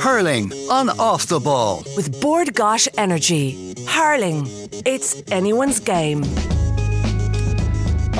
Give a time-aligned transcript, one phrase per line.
[0.00, 1.84] Hurling on Off the Ball.
[1.94, 3.74] With Bord Gáis Energy.
[3.86, 4.46] Hurling.
[4.86, 6.22] It's anyone's game.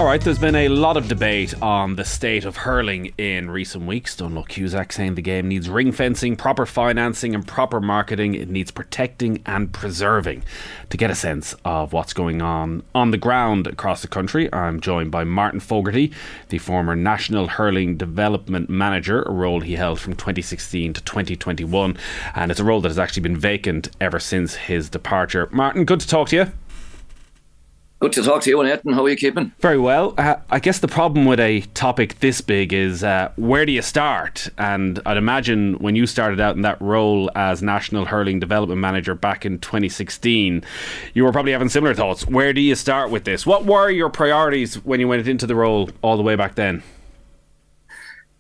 [0.00, 3.84] All right, there's been a lot of debate on the state of hurling in recent
[3.84, 4.16] weeks.
[4.16, 8.34] Dónal Óg Cusack saying the game needs ring fencing, proper financing, and proper marketing.
[8.34, 10.42] It needs protecting and preserving.
[10.88, 14.80] To get a sense of what's going on on the ground across the country, I'm
[14.80, 16.12] joined by Martin Fogarty,
[16.48, 21.98] the former National Hurling Development Manager, a role he held from 2016 to 2021.
[22.34, 25.46] And it's a role that has actually been vacant ever since his departure.
[25.52, 26.52] Martin, good to talk to you.
[28.00, 28.94] Good to talk to you, Nathan.
[28.94, 29.52] How are you keeping?
[29.58, 30.14] Very well.
[30.16, 33.82] Uh, I guess the problem with a topic this big is uh, where do you
[33.82, 34.48] start?
[34.56, 39.14] And I'd imagine when you started out in that role as National Hurling Development Manager
[39.14, 40.64] back in 2016,
[41.12, 42.26] you were probably having similar thoughts.
[42.26, 43.44] Where do you start with this?
[43.44, 46.82] What were your priorities when you went into the role all the way back then?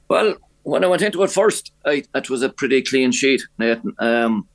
[0.08, 3.94] Well, when I went into it first, I, it was a pretty clean sheet, Nathan.
[3.98, 4.48] Um,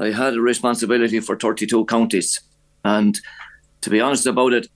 [0.00, 2.40] I had a responsibility for 32 counties.
[2.84, 3.18] And
[3.80, 4.68] to be honest about it,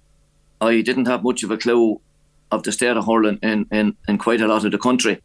[0.61, 2.01] I didn't have much of a clue
[2.51, 5.21] of the state of hurling in, in, in quite a lot of the country.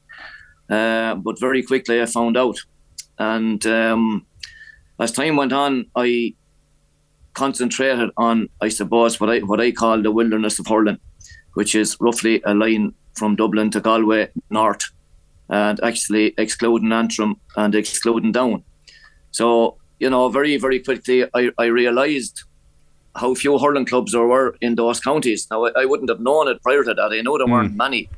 [0.69, 2.57] Uh, but very quickly I found out.
[3.19, 4.25] And um,
[4.99, 6.33] as time went on, I
[7.33, 10.99] concentrated on, I suppose, what I what I call the wilderness of hurling,
[11.53, 14.83] which is roughly a line from Dublin to Galway north,
[15.49, 18.63] and actually excluding Antrim and excluding Down.
[19.31, 22.43] So, you know, very, very quickly I, I realised
[23.17, 25.47] how few hurling clubs there were in those counties.
[25.49, 27.11] Now, I, I wouldn't have known it prior to that.
[27.11, 27.51] I know there mm.
[27.51, 28.09] weren't many,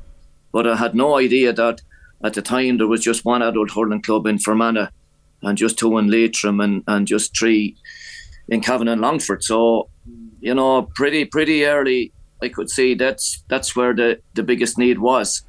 [0.52, 1.82] but I had no idea that
[2.22, 4.90] at the time there was just one adult hurling club in Fermanagh
[5.42, 7.76] and just two in Leitrim and, and just three
[8.48, 9.42] in Cavan and Longford.
[9.42, 9.88] So,
[10.40, 14.98] you know, pretty pretty early I could see that's that's where the, the biggest need
[14.98, 15.42] was.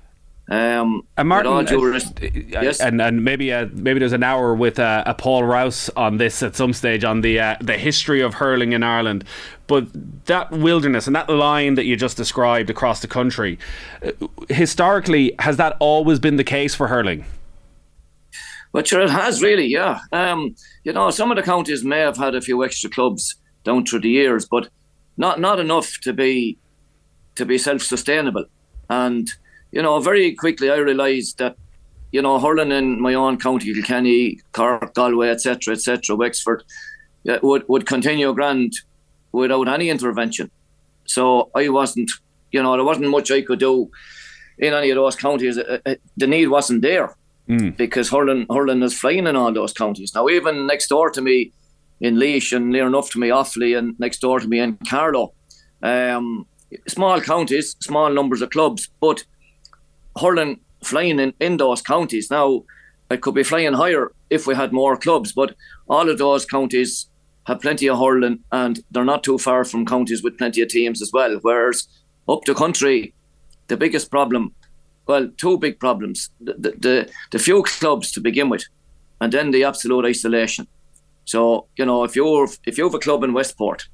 [0.51, 2.81] Um, and Martin, uh, yes?
[2.81, 6.43] and and maybe uh, maybe there's an hour with uh, a Paul Rouse on this
[6.43, 9.23] at some stage on the uh, the history of hurling in Ireland.
[9.67, 13.59] But that wilderness and that line that you just described across the country,
[14.05, 14.11] uh,
[14.49, 17.23] historically, has that always been the case for hurling?
[18.73, 19.99] Well, sure, it has really, yeah.
[20.11, 23.85] Um, you know, some of the counties may have had a few extra clubs down
[23.85, 24.67] through the years, but
[25.15, 26.57] not not enough to be
[27.35, 28.43] to be self sustainable.
[28.89, 29.29] And
[29.71, 31.55] you know, very quickly I realised that,
[32.11, 36.63] you know, hurling in my own county, Kilkenny, Cork, Galway, etc., etc., Wexford,
[37.41, 38.73] would would continue grand
[39.31, 40.51] without any intervention.
[41.05, 42.11] So I wasn't,
[42.51, 43.89] you know, there wasn't much I could do
[44.57, 45.57] in any of those counties.
[45.57, 47.15] Uh, uh, the need wasn't there
[47.47, 47.75] mm.
[47.77, 50.13] because hurling hurling is flying in all those counties.
[50.13, 51.53] Now, even next door to me
[51.99, 55.33] in Laois and near enough to me, Offaly, and next door to me in Carlow,
[55.83, 56.45] um,
[56.87, 59.23] small counties, small numbers of clubs, but
[60.19, 62.31] hurling flying in, in those counties.
[62.31, 62.63] Now,
[63.09, 65.55] it could be flying higher if we had more clubs, but
[65.87, 67.07] all of those counties
[67.45, 71.01] have plenty of hurling and they're not too far from counties with plenty of teams
[71.01, 71.37] as well.
[71.41, 71.87] Whereas
[72.29, 73.13] up the country,
[73.67, 74.53] the biggest problem,
[75.07, 78.63] well, two big problems the, the, the, the few clubs to begin with,
[79.19, 80.67] and then the absolute isolation.
[81.25, 83.87] So, you know, if you're if you have a club in Westport,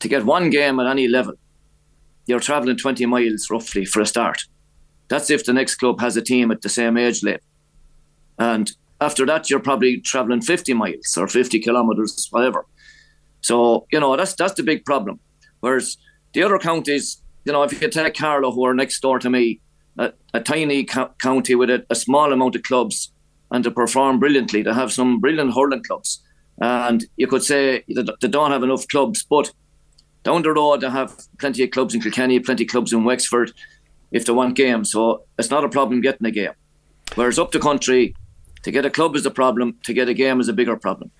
[0.00, 1.34] to get one game at any level,
[2.26, 4.44] you're travelling 20 miles roughly for a start.
[5.10, 7.40] That's if the next club has a team at the same age level.
[8.38, 12.64] And after that, you're probably traveling 50 miles or 50 kilometers, whatever.
[13.42, 15.18] So, you know, that's that's the big problem.
[15.60, 15.96] Whereas
[16.32, 19.60] the other counties, you know, if you take Carlow, who are next door to me,
[19.98, 23.12] a, a tiny co- county with a, a, small amount of clubs
[23.50, 26.22] and to perform brilliantly, to have some brilliant hurling clubs.
[26.60, 29.50] And you could say they don't have enough clubs, but
[30.22, 33.52] down the road, they have plenty of clubs in Kilkenny, plenty of clubs in Wexford,
[34.10, 34.92] if they want games.
[34.92, 36.52] So it's not a problem getting a game.
[37.14, 38.14] Whereas up the country,
[38.62, 41.10] to get a club is a problem, to get a game is a bigger problem.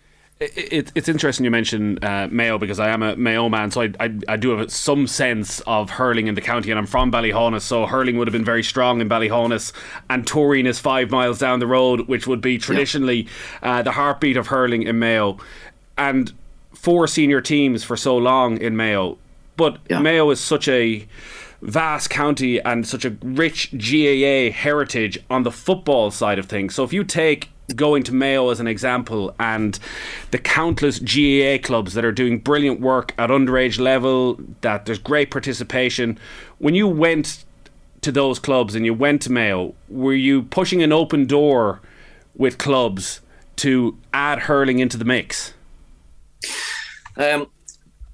[0.41, 3.93] It, it's interesting you mention uh, Mayo because I am a Mayo man, so I,
[4.01, 7.61] I, I, do have some sense of hurling in the county, and I'm from Ballyhaunis,
[7.61, 9.75] so hurling would have been very strong in Ballyhaunis,
[10.09, 13.29] and Tooreen is five miles down the road, which would be traditionally
[13.63, 13.81] yeah.
[13.81, 15.37] uh, the heartbeat of hurling in Mayo,
[15.99, 16.33] and
[16.73, 19.19] four senior teams for so long in Mayo,
[19.59, 20.01] but yeah.
[20.01, 21.07] Mayo is such a
[21.63, 26.75] vast county and such a rich GAA heritage on the football side of things.
[26.75, 29.79] So if you take going to Mayo as an example and
[30.31, 35.31] the countless GAA clubs that are doing brilliant work at underage level, that there's great
[35.31, 36.19] participation.
[36.59, 37.45] When you went
[38.03, 41.81] to those clubs and you went to Mayo, were you pushing an open door
[42.35, 43.21] with clubs
[43.57, 45.53] to add hurling into the mix?
[47.17, 47.49] Um,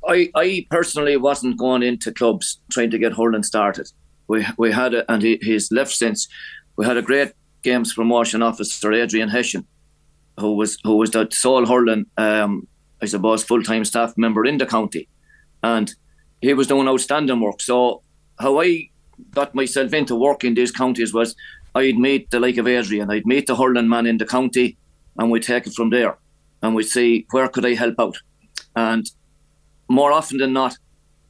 [0.08, 3.90] I, I personally wasn't going into clubs trying to get hurling started.
[4.28, 6.28] We we had a, and he, he's left since.
[6.76, 7.32] We had a great
[7.62, 9.66] games promotion officer, Adrian Hession,
[10.38, 12.66] who was who was the sole hurling, um,
[13.02, 15.08] I suppose, full time staff member in the county,
[15.62, 15.94] and
[16.40, 17.60] he was doing outstanding work.
[17.60, 18.02] So
[18.38, 18.90] how I
[19.30, 21.34] got myself into work in these counties was
[21.74, 24.76] I'd meet the like of Adrian, I'd meet the hurling man in the county,
[25.16, 26.16] and we'd take it from there,
[26.62, 28.18] and we'd see where could I help out,
[28.74, 29.10] and
[29.88, 30.76] more often than not,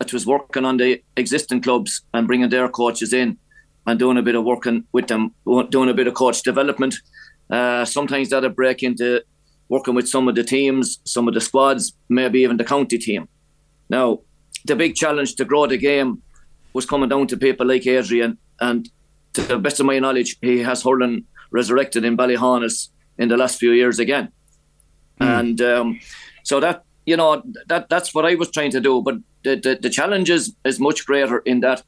[0.00, 3.38] it was working on the existing clubs and bringing their coaches in
[3.86, 5.32] and doing a bit of working with them,
[5.70, 6.94] doing a bit of coach development.
[7.50, 9.22] Uh, sometimes that'd break into
[9.68, 13.28] working with some of the teams, some of the squads, maybe even the county team.
[13.88, 14.20] Now,
[14.64, 16.22] the big challenge to grow the game
[16.72, 18.88] was coming down to people like Adrian, and
[19.34, 22.88] to the best of my knowledge, he has hurling resurrected in Ballyhaunis
[23.18, 24.30] in the last few years again.
[25.20, 25.40] Mm.
[25.40, 26.00] And um,
[26.42, 29.00] so that you know that that's what I was trying to do.
[29.00, 31.82] But the, the, the challenge is, is much greater in that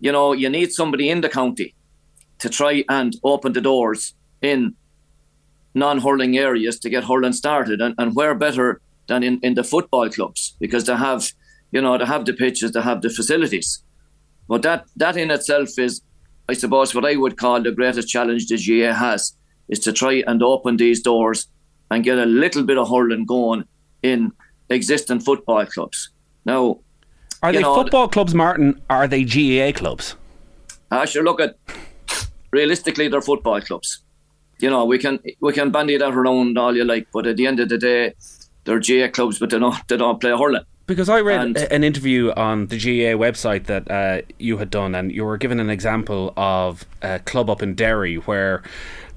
[0.00, 1.74] you know, you need somebody in the county
[2.38, 4.74] to try and open the doors in
[5.74, 7.80] non-hurling areas to get hurling started.
[7.80, 11.30] And, and where better than in, in the football clubs because they have,
[11.70, 13.82] you know, they have the pitches, they have the facilities.
[14.48, 16.02] But that that in itself is,
[16.48, 19.36] I suppose, what I would call the greatest challenge the GAA has
[19.68, 21.48] is to try and open these doors
[21.90, 23.64] and get a little bit of hurling going
[24.02, 24.32] in
[24.68, 26.10] existing football clubs.
[26.44, 26.80] Now,
[27.42, 28.80] are they know, football clubs, Martin?
[28.88, 30.16] Are they GAA clubs?
[30.90, 31.56] I sure look at
[32.50, 34.02] realistically they're football clubs.
[34.58, 37.46] You know, we can we can bandy that around all you like, but at the
[37.46, 38.14] end of the day,
[38.64, 40.64] they're GAA clubs, but they don't they don't play hurling.
[40.86, 44.94] Because I read and, an interview on the GAA website that uh, you had done,
[44.94, 48.62] and you were given an example of a club up in Derry where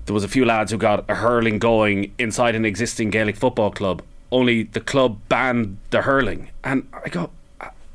[0.06, 3.70] there was a few lads who got a hurling going inside an existing Gaelic football
[3.70, 4.02] club.
[4.32, 7.32] Only the club banned the hurling, and I go,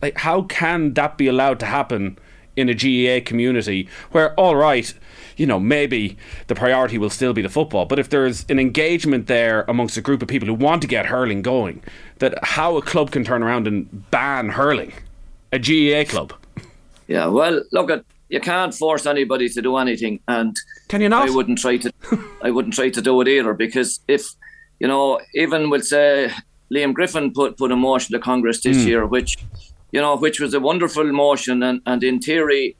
[0.04, 2.18] like how can that be allowed to happen
[2.56, 4.92] in a GAA community where all right
[5.36, 6.16] you know maybe
[6.46, 10.02] the priority will still be the football but if there's an engagement there amongst a
[10.02, 11.82] group of people who want to get hurling going
[12.18, 14.92] that how a club can turn around and ban hurling
[15.52, 16.34] a GAA club?
[17.08, 20.54] Yeah well look at you can't force anybody to do anything and
[20.88, 21.28] can you not?
[21.28, 21.90] I wouldn't try to
[22.42, 24.34] I wouldn't try to do it either because if
[24.80, 26.30] you know even with say
[26.72, 28.86] Liam Griffin put put a motion to Congress this mm.
[28.86, 29.38] year which
[29.94, 31.62] you know, which was a wonderful motion.
[31.62, 32.76] And, and in theory,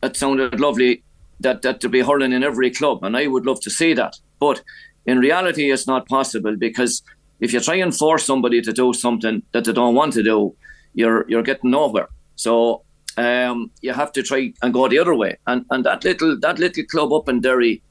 [0.00, 1.02] it sounded lovely
[1.40, 3.02] that, that to be hurling in every club.
[3.02, 4.16] And I would love to see that.
[4.38, 4.62] But
[5.04, 7.02] in reality, it's not possible because
[7.40, 10.54] if you try and force somebody to do something that they don't want to do,
[10.94, 12.08] you're you're getting nowhere.
[12.36, 12.84] So
[13.16, 15.38] um, you have to try and go the other way.
[15.48, 17.82] And and that little that little club up in Derry,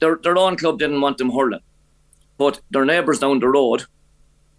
[0.00, 1.64] their their own club didn't want them hurling,
[2.36, 3.84] but their neighbours down the road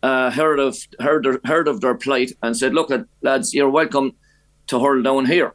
[0.03, 2.91] uh, heard of heard heard of their plight and said, "Look,
[3.21, 4.13] lads, you're welcome
[4.67, 5.53] to hurl down here."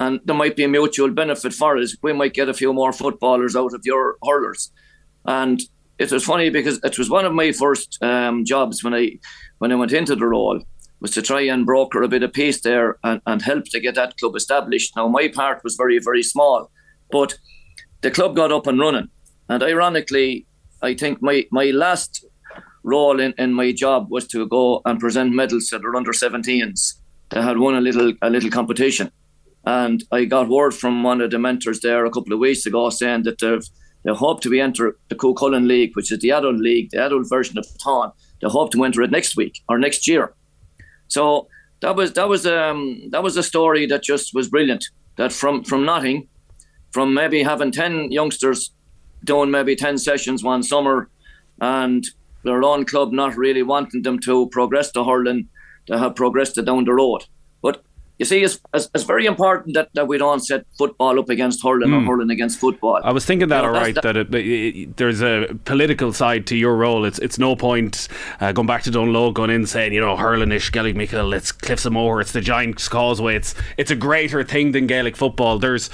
[0.00, 1.96] And there might be a mutual benefit for us.
[2.02, 4.70] We might get a few more footballers out of your hurlers.
[5.24, 5.60] And
[5.98, 9.18] it was funny because it was one of my first um, jobs when I
[9.58, 10.60] when I went into the role
[11.00, 13.94] was to try and broker a bit of peace there and, and help to get
[13.94, 14.94] that club established.
[14.96, 16.70] Now my part was very very small,
[17.10, 17.38] but
[18.02, 19.08] the club got up and running.
[19.48, 20.46] And ironically,
[20.82, 22.24] I think my my last
[22.84, 26.94] role in, in my job was to go and present medals to their under 17s
[27.30, 29.10] that had won a little a little competition.
[29.64, 32.90] And I got word from one of the mentors there a couple of weeks ago
[32.90, 33.68] saying that they've
[34.04, 37.28] they hope to be enter the Cuchulainn League, which is the adult league, the adult
[37.28, 38.12] version of Táin.
[38.40, 40.34] They hope to enter it next week or next year.
[41.08, 41.48] So
[41.80, 44.84] that was that was um that was a story that just was brilliant.
[45.16, 46.28] That from from nothing,
[46.92, 48.72] from maybe having ten youngsters
[49.24, 51.10] doing maybe ten sessions one summer,
[51.60, 52.06] and
[52.44, 55.48] their own club not really wanting them to progress to hurling,
[55.86, 57.24] to have progressed to down the road.
[58.18, 61.62] You see, it's, it's, it's, very important that, that we don't set football up against
[61.62, 61.96] hurling mm.
[61.96, 62.06] or hmm.
[62.06, 63.00] hurling against football.
[63.04, 66.12] I was thinking that, you know, all right, that, that it, it, there's a political
[66.12, 67.04] side to your role.
[67.04, 68.08] It's it's no point
[68.40, 71.32] uh, going back to Dónal Óg, going in saying, you know, hurling is Gaelic Michael,
[71.32, 73.36] it's Cliffs of Moher, it's the Giants Causeway.
[73.36, 75.60] It's, it's a greater thing than Gaelic football.
[75.60, 75.88] There's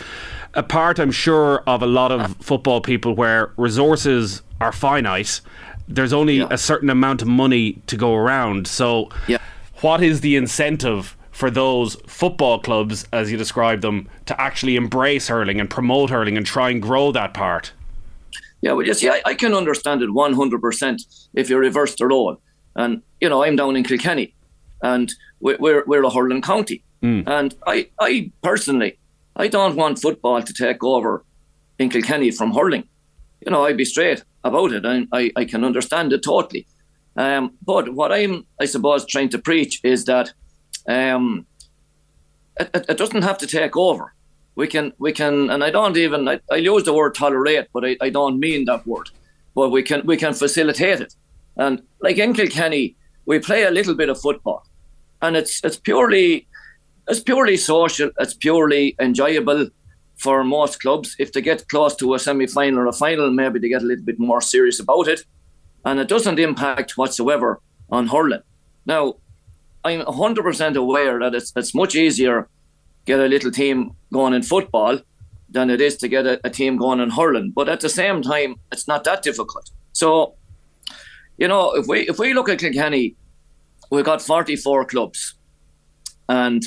[0.54, 5.40] a part, I'm sure, of a lot of football people where resources are finite
[5.86, 6.46] there's only yeah.
[6.50, 8.66] a certain amount of money to go around.
[8.66, 9.36] So, yeah.
[9.82, 15.26] what is the incentive for those football clubs, as you describe them, to actually embrace
[15.26, 17.72] hurling and promote hurling and try and grow that part?
[18.62, 22.40] Yeah, well, you see, I, I can understand it 100% if you reverse the role.
[22.76, 24.32] And, you know, I'm down in Kilkenny
[24.80, 26.84] and we're, we're, we're a hurling county.
[27.02, 27.26] Mm.
[27.26, 28.96] And I, I personally,
[29.34, 31.24] I don't want football to take over
[31.80, 32.84] in Kilkenny from hurling.
[33.44, 34.86] You know, I'd be straight about it.
[34.86, 36.64] I, I, I can understand it totally.
[37.16, 40.32] Um, but what I'm, I suppose, trying to preach is that
[40.88, 41.46] um,
[42.58, 44.14] it, it, doesn't have to take over.
[44.54, 47.84] We can, we can, and I don't even, I, I use the word tolerate, but
[47.84, 49.10] I, I don't mean that word.
[49.54, 51.14] but we can we can facilitate it.
[51.56, 54.66] And like in Kilkenny, we play a little bit of football,
[55.22, 56.46] and it's it's purely
[57.08, 58.10] it's purely social.
[58.18, 59.68] It's purely enjoyable
[60.16, 61.16] for most clubs.
[61.18, 63.86] If they get close to a semi final or a final, maybe they get a
[63.86, 65.24] little bit more serious about it,
[65.84, 67.60] and it doesn't impact whatsoever
[67.90, 68.42] on hurling.
[68.86, 69.14] Now,
[69.84, 72.48] I'm 100% aware that it's it's much easier
[73.04, 74.98] get a little team going in football
[75.50, 77.52] than it is to get a, a team going in hurling.
[77.54, 79.70] But at the same time, it's not that difficult.
[79.92, 80.34] So,
[81.38, 83.14] you know, if we if we look at Kilkenny,
[83.90, 85.34] we've got 44 clubs,
[86.28, 86.64] and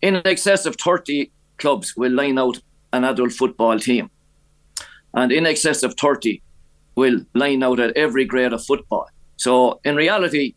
[0.00, 2.58] in excess of 30 clubs will line out
[2.92, 4.10] an adult football team,
[5.14, 6.42] and in excess of 30
[6.96, 9.08] will line out at every grade of football.
[9.36, 10.54] So, in reality,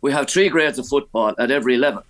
[0.00, 2.02] we have three grades of football at every level.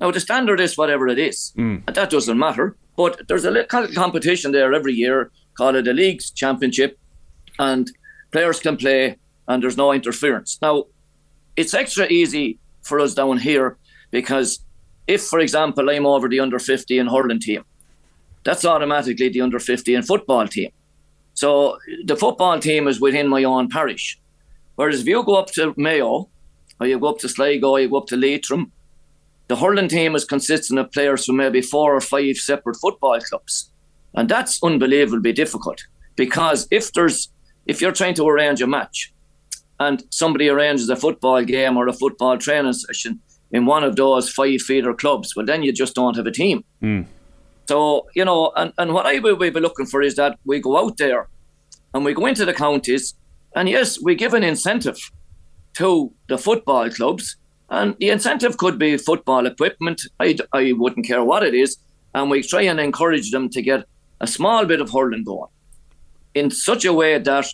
[0.00, 1.82] Now, the standard is whatever it is, Mm.
[1.86, 2.76] and that doesn't matter.
[2.96, 6.98] But there's a little competition there every year, call it a league's championship,
[7.58, 7.90] and
[8.30, 9.16] players can play,
[9.48, 10.58] and there's no interference.
[10.62, 10.84] Now,
[11.56, 13.76] it's extra easy for us down here
[14.10, 14.60] because
[15.06, 17.64] if, for example, I'm over the under 50 in hurling team,
[18.44, 20.70] that's automatically the under 50 in football team.
[21.34, 24.18] So the football team is within my own parish.
[24.76, 26.28] Whereas if you go up to Mayo,
[26.80, 28.72] or you go up to Sligo, you go up to Leitrim,
[29.48, 33.70] the hurling team is consisting of players from maybe four or five separate football clubs.
[34.14, 37.32] And that's unbelievably difficult because if there's
[37.66, 39.12] if you're trying to arrange a match
[39.78, 43.20] and somebody arranges a football game or a football training session
[43.50, 46.64] in one of those five feeder clubs, well then you just don't have a team.
[46.80, 47.02] Hmm.
[47.68, 50.78] So, you know, and, and what I will be looking for is that we go
[50.78, 51.28] out there
[51.92, 53.14] and we go into the counties
[53.54, 54.98] and yes, we give an incentive
[55.78, 57.36] to the football clubs.
[57.70, 60.02] And the incentive could be football equipment.
[60.18, 61.76] I, I wouldn't care what it is.
[62.14, 63.84] And we try and encourage them to get
[64.20, 65.50] a small bit of hurling going
[66.34, 67.46] in such a way that,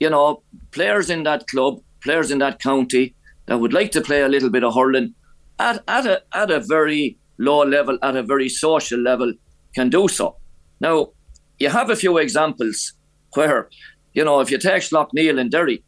[0.00, 0.42] you know,
[0.72, 3.14] players in that club, players in that county
[3.46, 5.14] that would like to play a little bit of hurling
[5.58, 9.32] at, at, a, at a very low level, at a very social level,
[9.74, 10.36] can do so.
[10.80, 11.10] Now,
[11.58, 12.94] you have a few examples
[13.34, 13.68] where,
[14.14, 15.84] you know, if you take Slaughtneil and Derry,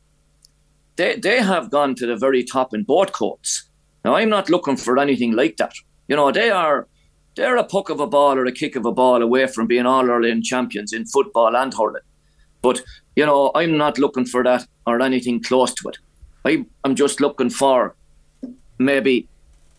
[0.96, 3.68] they, they have gone to the very top in both courts.
[4.04, 5.72] Now, I'm not looking for anything like that.
[6.08, 6.88] You know, they are
[7.36, 9.86] they're a puck of a ball or a kick of a ball away from being
[9.86, 12.02] all Ireland champions in football and hurling.
[12.60, 12.82] But,
[13.16, 15.98] you know, I'm not looking for that or anything close to it.
[16.44, 17.94] I, I'm just looking for
[18.78, 19.28] maybe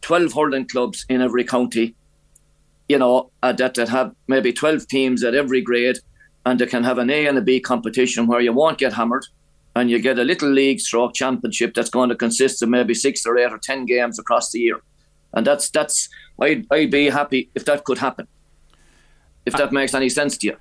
[0.02, 1.96] 12 hurling clubs in every county,
[2.88, 5.98] you know, uh, that, that have maybe 12 teams at every grade
[6.46, 9.26] and they can have an A and a B competition where you won't get hammered
[9.76, 13.26] and you get a little league stroke championship that's going to consist of maybe six
[13.26, 14.82] or eight or 10 games across the year.
[15.34, 16.10] And that's, that's,
[16.42, 18.28] I'd, I'd be happy if that could happen.
[19.46, 20.58] If that makes any sense to you.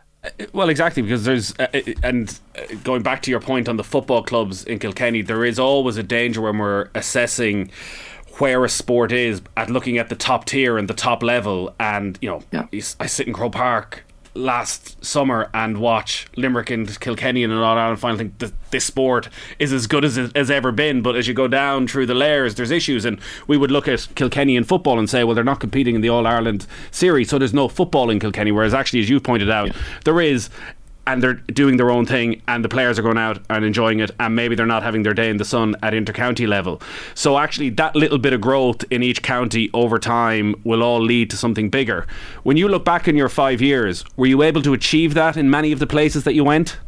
[0.52, 3.84] Well, exactly, because there's, uh, uh, and uh, going back to your point on the
[3.84, 7.70] football clubs in Kilkenny, there is always a danger when we're assessing
[8.38, 11.74] where a sport is at looking at the top tier and the top level.
[11.80, 12.66] And, you know, Yeah.
[13.00, 17.90] I sit in Croke Park last summer and watch Limerick and Kilkenny and all that
[17.90, 21.02] and finally think that this sport is as good as it has ever been.
[21.02, 24.08] But as you go down through the layers there's issues and we would look at
[24.14, 27.54] Kilkenny in football and say well they're not competing in the All-Ireland series so there's
[27.54, 28.52] no football in Kilkenny.
[28.52, 29.70] Whereas actually as you pointed out
[30.04, 30.48] there is
[31.06, 34.10] and they're doing their own thing and the players are going out and enjoying it
[34.20, 36.80] and maybe they're not having their day in the sun at intercounty level
[37.14, 41.30] so actually that little bit of growth in each county over time will all lead
[41.30, 42.06] to something bigger
[42.42, 45.50] when you look back in your five years were you able to achieve that in
[45.50, 46.78] many of the places that you went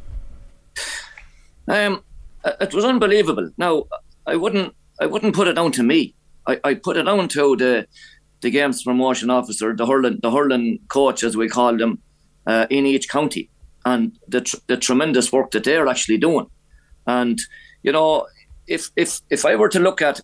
[1.69, 2.02] Um,
[2.45, 3.50] it was unbelievable.
[3.57, 3.85] Now,
[4.26, 6.14] I wouldn't, I wouldn't put it down to me.
[6.47, 7.87] I, I put it down to the,
[8.40, 12.00] the games promotion officer, the hurling, the hurling coach, as we call them,
[12.47, 13.49] uh, in each county,
[13.84, 16.46] and the tr- the tremendous work that they're actually doing.
[17.06, 17.40] And
[17.82, 18.26] you know,
[18.66, 20.20] if if if I were to look at,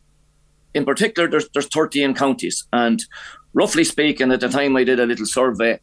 [0.74, 3.04] in particular, there's there's 13 counties, and
[3.52, 5.80] roughly speaking, at the time I did a little survey,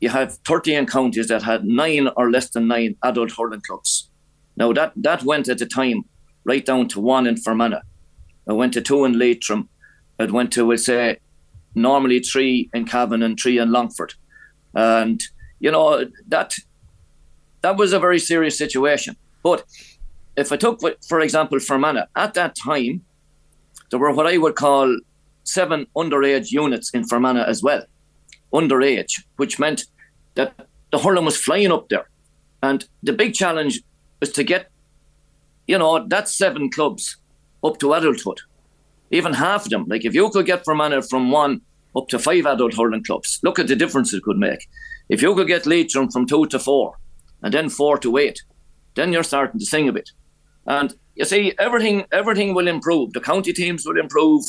[0.00, 4.10] you have 13 counties that had nine or less than nine adult hurling clubs.
[4.56, 6.04] Now that that went at the time
[6.44, 7.82] right down to one in Fermanagh.
[8.46, 9.68] It went to two in Leitrim.
[10.18, 11.18] It went to we'll say
[11.74, 14.14] normally three in Cavan and three in Longford.
[14.74, 15.22] And
[15.60, 16.54] you know that
[17.64, 19.16] that was a very serious situation.
[19.42, 19.64] But
[20.36, 23.02] if I took, for example, Fermanagh, at that time,
[23.90, 24.98] there were what I would call
[25.44, 27.82] seven underage units in Fermanagh as well.
[28.52, 29.86] Underage, which meant
[30.34, 30.52] that
[30.92, 32.06] the hurling was flying up there.
[32.62, 33.80] And the big challenge
[34.20, 34.70] was to get,
[35.66, 37.16] you know, that seven clubs
[37.64, 38.40] up to adulthood.
[39.10, 39.86] Even half of them.
[39.88, 41.62] Like if you could get Fermanagh from one
[41.96, 44.68] up to five adult hurling clubs, look at the difference it could make.
[45.08, 46.96] If you could get Leitrim from two to four,
[47.44, 48.42] and then four to eight,
[48.96, 50.10] then you're starting to sing a bit.
[50.66, 53.12] And you see, everything everything will improve.
[53.12, 54.42] The county teams will improve.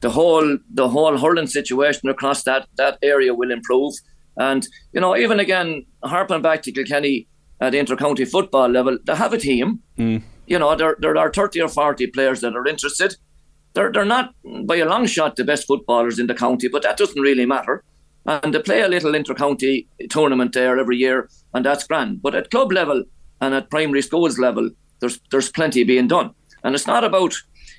[0.00, 3.94] The whole the whole hurling situation across that that area will improve.
[4.38, 7.26] And you know, even again, harping back to Kilkenny
[7.60, 9.80] at inter-county football level, they have a team.
[9.98, 10.22] Mm.
[10.46, 13.16] You know, there there are thirty or forty players that are interested.
[13.74, 14.34] They're they're not
[14.64, 17.84] by a long shot the best footballers in the county, but that doesn't really matter.
[18.26, 22.22] And they play a little inter-county tournament there every year, and that's grand.
[22.22, 23.04] But at club level
[23.40, 26.34] and at primary schools level, there's there's plenty being done.
[26.62, 27.34] And it's not about,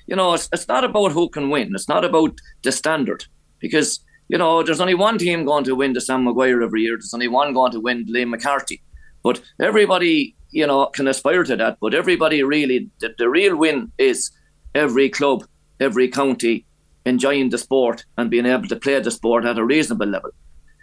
[0.06, 1.72] you know, it's, it's not about who can win.
[1.74, 3.24] It's not about the standard
[3.60, 6.96] because you know there's only one team going to win the Sam Maguire every year.
[6.96, 8.82] There's only one going to win Liam McCarthy.
[9.22, 11.78] But everybody, you know, can aspire to that.
[11.80, 14.32] But everybody really, the, the real win is
[14.74, 15.44] every club,
[15.78, 16.66] every county
[17.04, 20.30] enjoying the sport and being able to play the sport at a reasonable level.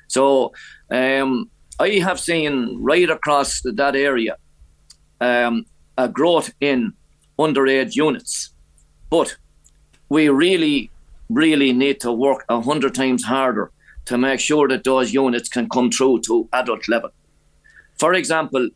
[0.08, 0.54] So
[0.92, 1.50] um,
[1.80, 4.38] I have seen right across that area
[5.22, 5.66] um,
[5.98, 6.94] a growth in
[7.38, 8.54] underage units,
[9.10, 9.38] but
[10.10, 10.92] we really,
[11.30, 13.72] really need to work a hundred times harder
[14.06, 17.12] to make sure that those units can come through to adult level.
[18.00, 18.70] For example,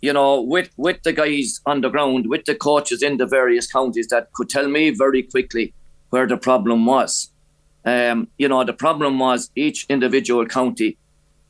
[0.00, 3.66] you know, with with the guys on the ground, with the coaches in the various
[3.66, 5.74] counties that could tell me very quickly
[6.10, 7.30] where the problem was.
[7.84, 10.98] Um, you know, the problem was each individual county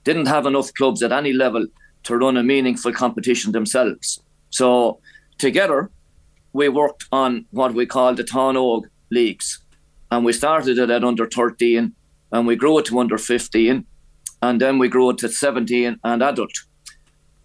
[0.04, 1.66] didn't have enough clubs at any level
[2.04, 4.20] to run a meaningful competition themselves.
[4.50, 5.00] So
[5.38, 5.90] together,
[6.52, 9.60] we worked on what we call the Tánaóg leagues,
[10.10, 11.92] and we started it at under 13,
[12.32, 13.84] and we grew it to under 15,
[14.42, 16.52] and then we grew it to 17 and adult.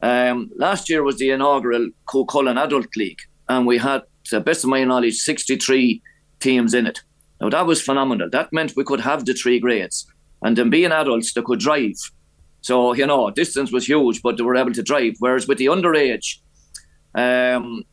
[0.02, 4.70] Um, last year was the inaugural Cuchulainn Adult League, and we had, to best of
[4.70, 6.02] my knowledge, 63
[6.44, 7.00] teams in it.
[7.42, 8.30] Now that was phenomenal.
[8.30, 10.06] That meant we could have the three grades,
[10.42, 11.98] and then being adults, they could drive.
[12.62, 15.14] So you know, distance was huge, but they were able to drive.
[15.20, 16.38] Whereas with the underage,
[17.16, 17.84] um,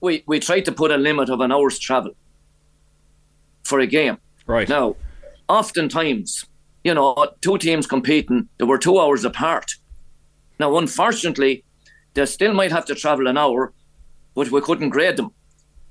[0.00, 2.14] we we tried to put a limit of an hour's travel
[3.64, 4.18] for a game.
[4.46, 4.96] Right now,
[5.48, 6.46] oftentimes,
[6.84, 9.72] you know, two teams competing, they were two hours apart.
[10.58, 11.64] Now, unfortunately,
[12.14, 13.72] they still might have to travel an hour,
[14.34, 15.30] but we couldn't grade them.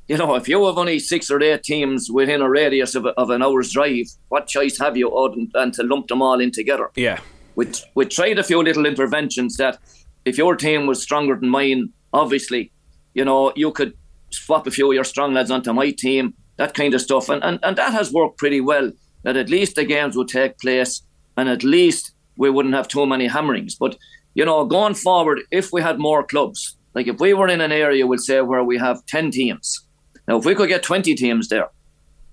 [0.07, 3.29] You know, if you have only six or eight teams within a radius of, of
[3.29, 6.89] an hour's drive, what choice have you other than to lump them all in together?
[6.95, 7.19] Yeah.
[7.55, 9.79] We, we tried a few little interventions that
[10.23, 12.71] if your team was stronger than mine, obviously,
[13.15, 13.93] you know, you could
[14.29, 17.27] swap a few of your strong lads onto my team, that kind of stuff.
[17.27, 18.91] And, and, and that has worked pretty well,
[19.23, 21.01] that at least the games would take place
[21.35, 23.75] and at least we wouldn't have too many hammerings.
[23.75, 23.97] But,
[24.35, 27.71] you know, going forward, if we had more clubs, like if we were in an
[27.71, 29.86] area, we'll say, where we have 10 teams.
[30.27, 31.69] Now, if we could get 20 teams there,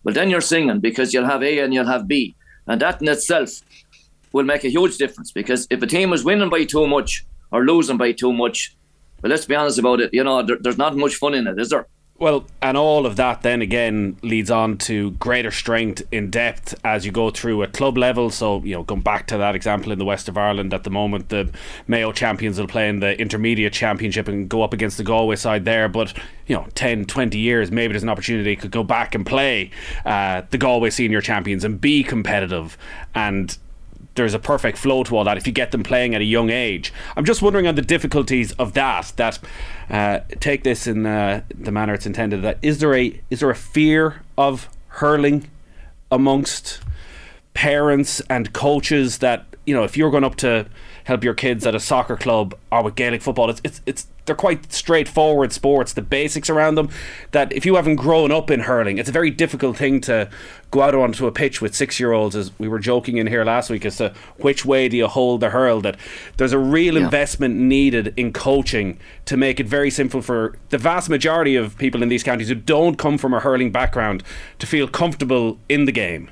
[0.03, 2.35] well, then you're singing because you'll have A and you'll have B.
[2.67, 3.61] And that in itself
[4.33, 7.65] will make a huge difference because if a team is winning by too much or
[7.65, 8.77] losing by too much,
[9.21, 10.13] but let's be honest about it.
[10.13, 11.87] You know, there, there's not much fun in it, is there?
[12.25, 17.05] Well, and all of that then again leads on to greater strength in depth as
[17.05, 18.31] you go through at club level.
[18.31, 20.91] So, you know, going back to that example in the west of Ireland at the
[20.91, 21.53] moment, the
[21.87, 25.67] Mayo champions will play in the intermediate championship and go up against the Galway side
[25.67, 25.87] there.
[25.87, 26.15] But,
[26.47, 29.71] you know, 10, 20 years, maybe there's an opportunity could go back and play
[30.07, 32.79] uh, the Galway senior champions and be competitive.
[33.15, 33.55] And
[34.15, 36.51] there's a perfect flow to all that if you get them playing at a young
[36.51, 36.93] age.
[37.17, 39.13] I'm just wondering on the difficulties of that.
[39.17, 39.39] That
[39.91, 42.43] uh, take this in uh, the manner it's intended.
[42.43, 45.51] That is there a is there a fear of hurling
[46.11, 46.81] amongst
[47.55, 50.67] parents and coaches that you know if you're going up to
[51.05, 54.35] help your kids at a soccer club or with Gaelic football, it's it's, it's they're
[54.35, 55.93] quite straightforward sports.
[55.93, 56.89] The basics around them
[57.33, 60.31] that if you haven't grown up in hurling, it's a very difficult thing to
[60.71, 62.35] go out onto a pitch with six year olds.
[62.35, 65.41] As we were joking in here last week as to which way do you hold
[65.41, 65.81] the hurl.
[65.83, 65.97] That
[66.39, 67.05] there's a real yeah.
[67.05, 72.03] investment needed in coaching to make it very simple for the vast majority of people
[72.03, 74.23] in these counties who don't come from a hurling background
[74.59, 76.31] to feel comfortable in the game.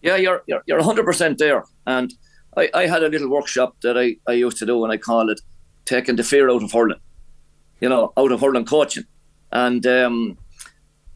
[0.00, 2.14] Yeah, you're you're, you're 100% there, and
[2.58, 5.30] I, I had a little workshop that I, I used to do and I call
[5.30, 5.40] it
[5.84, 7.00] taking the fear out of hurling,
[7.80, 9.04] you know, out of hurling coaching.
[9.52, 10.38] And um,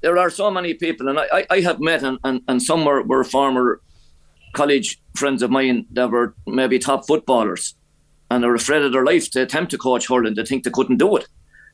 [0.00, 3.02] there are so many people, and I, I have met, and, and, and some were,
[3.02, 3.80] were former
[4.52, 7.74] college friends of mine that were maybe top footballers
[8.30, 10.34] and are afraid of their life to attempt to coach hurling.
[10.34, 11.26] They think they couldn't do it.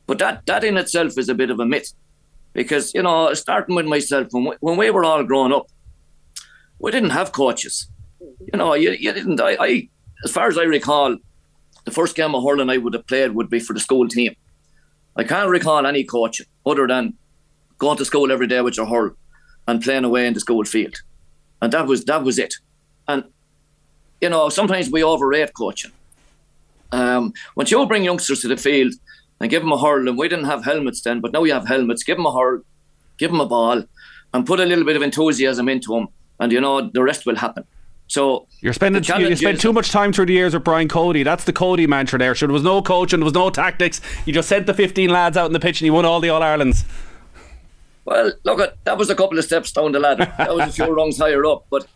[0.07, 1.93] But that, that in itself is a bit of a myth.
[2.55, 5.69] Because, you know, starting with myself, when we, when we were all growing up,
[6.81, 7.89] we didn't have coaches
[8.21, 9.41] you know, you, you didn't.
[9.41, 9.89] I, I,
[10.25, 11.17] as far as I recall,
[11.85, 14.35] the first game of hurling I would have played would be for the school team.
[15.17, 17.15] I can't recall any coaching other than
[17.79, 19.13] going to school every day with your hurl
[19.67, 20.97] and playing away in the school field,
[21.61, 22.55] and that was that was it.
[23.07, 23.25] And
[24.21, 25.93] you know, sometimes we overrate coaching.
[26.91, 28.95] Um, once you bring youngsters to the field,
[29.41, 30.09] and give them a hurl.
[30.09, 32.03] And we didn't have helmets then, but now we have helmets.
[32.03, 32.63] Give them a hurl,
[33.19, 33.85] give them a ball,
[34.35, 36.09] and put a little bit of enthusiasm into them,
[36.41, 37.65] and you know the rest will happen.
[38.09, 41.23] So you're spending you, spend too much time through the years with Brian Cody.
[41.23, 42.35] That's the Cody mantra there.
[42.35, 44.01] So there was no coach and there was no tactics.
[44.25, 46.31] You just sent the 15 lads out in the pitch and you won all the
[46.31, 46.85] All Irelands.
[48.07, 50.33] Well, look at that was a couple of steps down the ladder.
[50.39, 51.67] That was a few rungs higher up.
[51.69, 51.87] But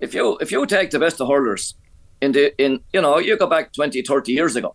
[0.00, 1.74] if you if you take the best of hurlers
[2.20, 4.74] in the in you know you go back 20, 30 years ago,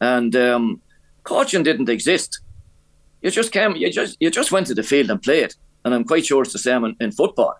[0.00, 0.82] and um,
[1.22, 2.40] coaching didn't exist.
[3.22, 5.54] You just came, you just you just went to the field and played.
[5.84, 7.54] And I'm quite sure it's the same in, in football.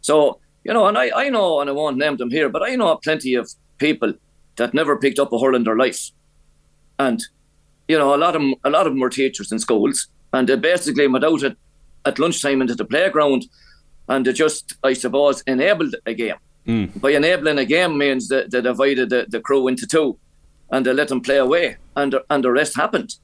[0.00, 2.74] So you know, and I, I know, and I won't name them here, but I
[2.74, 3.48] know plenty of
[3.78, 4.12] people
[4.56, 6.10] that never picked up a hurl in their life,
[6.98, 7.22] and
[7.86, 10.48] you know, a lot of them, a lot of them were teachers in schools, and
[10.48, 11.56] they basically went out at,
[12.04, 13.46] at lunchtime into the playground,
[14.08, 16.34] and they just, I suppose, enabled a game.
[16.66, 17.00] Mm.
[17.00, 20.18] By enabling a game means that they divided the, the crew into two,
[20.72, 23.14] and they let them play away, and and the rest happened.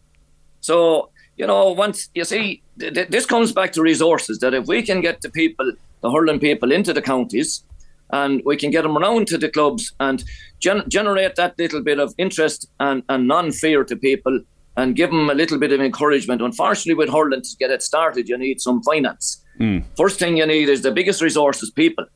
[0.61, 4.39] So you know, once you see, th- this comes back to resources.
[4.39, 5.73] That if we can get the people
[6.03, 7.65] the hurling people into the counties
[8.13, 10.23] and we can get them around to the clubs and
[10.61, 14.41] gen- generate that little bit of interest and, and non-fear to people
[14.77, 16.43] and give them a little bit of encouragement.
[16.43, 19.43] Unfortunately, with hurling, to get it started, you need some finance.
[19.59, 19.85] Mm.
[19.97, 22.07] First thing you need is the biggest resource is people.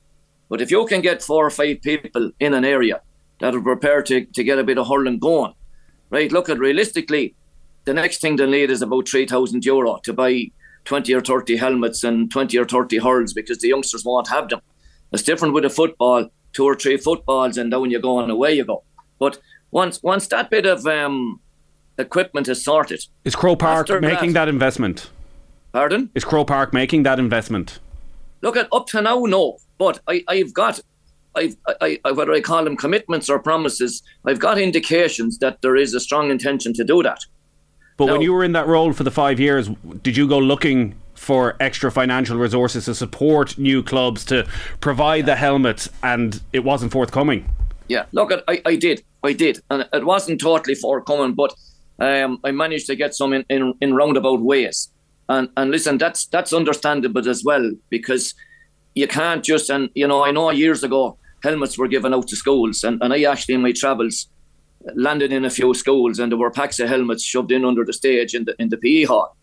[0.48, 3.00] But if you can get four or five people in an area
[3.40, 5.52] that are prepared to, to get a bit of hurling going,
[6.10, 6.32] right?
[6.32, 7.34] Look at realistically,
[7.84, 10.50] the next thing they need is about 3,000 euro to buy
[10.86, 14.60] 20 or 30 helmets and 20 or 30 hurls because the youngsters won't have them.
[15.12, 18.54] It's different with a football, two or three footballs, and down you go and away
[18.54, 18.82] you go.
[19.18, 19.38] But
[19.70, 21.40] once once that bit of um,
[21.98, 25.10] equipment is sorted, is Croke Park making that, that investment?
[25.72, 26.10] Pardon?
[26.14, 27.78] Is Croke Park making that investment?
[28.42, 29.58] Look at up to now, no.
[29.78, 30.80] But I, I've got
[31.34, 35.76] I've, I, I, whether I call them commitments or promises, I've got indications that there
[35.76, 37.20] is a strong intention to do that.
[37.96, 38.12] But no.
[38.12, 39.68] when you were in that role for the five years,
[40.02, 44.46] did you go looking for extra financial resources to support new clubs to
[44.80, 47.50] provide the helmets, and it wasn't forthcoming?
[47.88, 49.02] Yeah, look, I, I did.
[49.22, 49.60] I did.
[49.70, 51.54] And it wasn't totally forthcoming, but
[51.98, 54.90] um, I managed to get some in, in, in roundabout ways.
[55.28, 58.34] And and listen, that's that's understandable as well because
[58.94, 62.36] you can't just and you know I know years ago helmets were given out to
[62.36, 64.28] schools and, and I actually in my travels
[64.94, 67.92] landed in a few schools and there were packs of helmets shoved in under the
[67.92, 69.36] stage in the in the PE hall.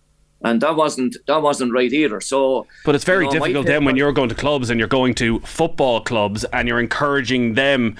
[0.46, 2.20] And that wasn't that wasn't right either.
[2.20, 4.90] So, but it's very you know, difficult then when you're going to clubs and you're
[4.90, 7.96] going to football clubs and you're encouraging them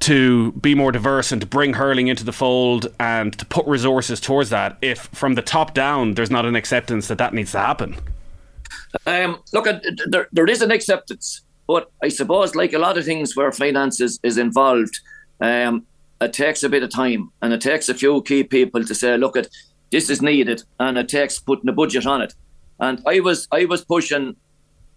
[0.00, 4.20] to be more diverse and to bring hurling into the fold and to put resources
[4.20, 4.78] towards that.
[4.82, 7.96] If from the top down there's not an acceptance that that needs to happen.
[9.06, 9.66] Um, look,
[10.08, 14.00] there, there is an acceptance, but I suppose like a lot of things where finance
[14.00, 14.98] is, is involved,
[15.40, 15.86] um,
[16.20, 19.16] it takes a bit of time and it takes a few key people to say,
[19.16, 19.48] look, at
[19.90, 22.34] this is needed, and it takes putting a budget on it.
[22.78, 24.36] And I was I was pushing,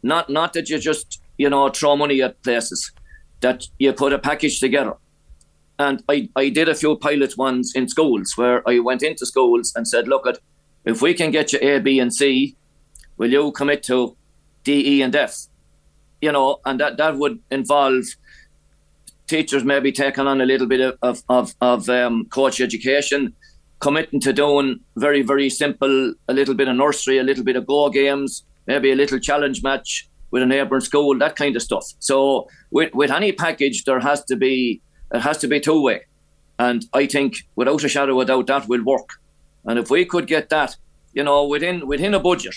[0.04, 2.92] not not that you just you know throw money at places,
[3.42, 4.94] that you put a package together.
[5.80, 9.74] And I, I did a few pilot ones in schools where I went into schools
[9.76, 10.38] and said, look, at
[10.86, 12.56] if we can get you A, B, and C,
[13.18, 14.16] will you commit to
[14.64, 15.36] D, E, and F?
[16.22, 18.04] You know, and that, that would involve
[19.28, 23.34] teachers maybe taking on a little bit of, of, of, um, coach education,
[23.80, 27.66] committing to doing very, very simple, a little bit of nursery, a little bit of
[27.66, 31.86] go games, maybe a little challenge match with a neighbouring school, that kind of stuff.
[32.00, 34.82] So with, with any package, there has to be
[35.14, 36.06] it has to be two way,
[36.58, 39.10] and I think without a shadow of doubt that will work.
[39.66, 40.76] And if we could get that,
[41.14, 42.56] you know, within within a budget,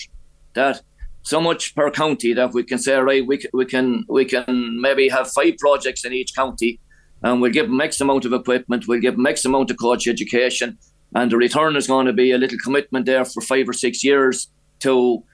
[0.55, 0.81] that
[1.26, 5.08] so much per county that we can say, right, we, we can we can maybe
[5.08, 6.78] have five projects in each county,
[7.20, 10.06] and we'll give them X amount of equipment, we'll give them X amount of coach
[10.06, 10.78] education,
[11.16, 14.04] and the return is going to be a little commitment there for five or six
[14.04, 15.24] years to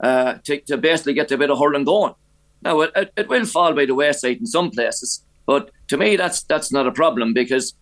[0.00, 2.14] uh, to, to basically get a bit of hurling going.
[2.62, 6.44] Now it, it, will fall by the wayside in some places, but to me that's
[6.44, 7.74] that's not a problem because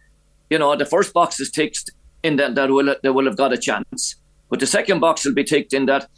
[0.50, 1.88] you know the first box is ticked
[2.24, 4.16] in that that will that will have got a chance,
[4.48, 6.09] but the second box will be ticked in that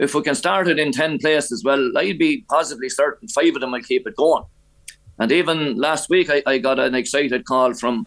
[0.00, 3.60] if we can start it in 10 places, well, I'd be positively certain five of
[3.60, 4.44] them will keep it going.
[5.18, 8.06] And even last week, I, I got an excited call from,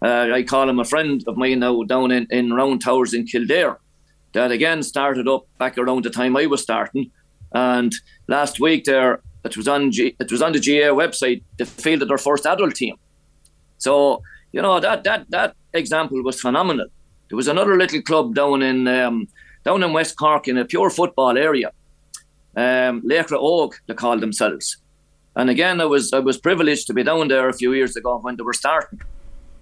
[0.00, 3.26] uh, I call him a friend of mine now down in, in Round Towers in
[3.26, 3.78] Kildare,
[4.32, 7.10] that again started up back around the time I was starting.
[7.52, 7.94] And
[8.26, 11.42] last week there, it was on G, it was on the GAA website.
[11.58, 12.96] They fielded their first adult team.
[13.76, 16.86] So you know that that that example was phenomenal.
[17.28, 19.28] There was another little club down in um,
[19.64, 21.70] down in West Cork in a pure football area.
[22.56, 23.22] Um, they
[23.96, 24.76] call themselves.
[25.36, 28.18] And again, I was I was privileged to be down there a few years ago
[28.18, 29.00] when they were starting.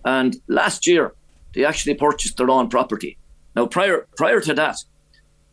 [0.05, 1.15] And last year,
[1.55, 3.17] they actually purchased their own property.
[3.57, 4.77] Now, prior prior to that,